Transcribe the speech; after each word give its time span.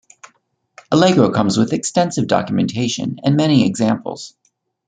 Allegro 0.89 1.29
comes 1.29 1.59
with 1.59 1.73
extensive 1.73 2.25
documentation 2.25 3.19
and 3.23 3.37
many 3.37 3.67
examples. 3.67 4.33